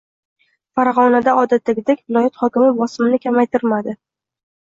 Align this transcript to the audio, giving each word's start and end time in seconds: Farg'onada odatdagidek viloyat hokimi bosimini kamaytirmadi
Farg'onada 0.77 1.35
odatdagidek 1.41 2.01
viloyat 2.13 2.39
hokimi 2.45 2.71
bosimini 2.79 3.21
kamaytirmadi 3.27 3.95